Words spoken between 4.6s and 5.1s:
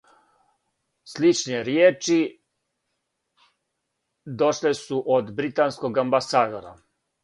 су